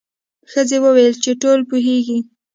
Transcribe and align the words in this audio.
ښځې 0.51 0.77
وویل 0.85 1.09
چې 1.23 1.31
ټول 1.41 1.59
پوهیږي. 1.69 2.19